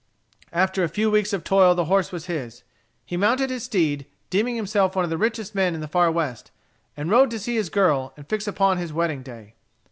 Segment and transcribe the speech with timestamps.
[0.51, 2.63] After a few weeks of toil the horse was his.
[3.05, 6.49] He mounted his steed, deeming himself one of the richest men in the far West,
[6.97, 9.53] and rode to see his girl and fix upon his wedding day.